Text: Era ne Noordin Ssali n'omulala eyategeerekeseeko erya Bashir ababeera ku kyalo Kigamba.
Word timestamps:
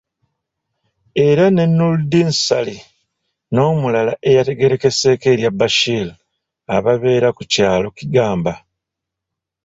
Era 1.27 1.45
ne 1.55 1.65
Noordin 1.77 2.29
Ssali 2.37 2.77
n'omulala 3.53 4.13
eyategeerekeseeko 4.29 5.25
erya 5.33 5.49
Bashir 5.59 6.07
ababeera 6.75 7.29
ku 7.37 7.43
kyalo 7.53 7.87
Kigamba. 7.97 8.53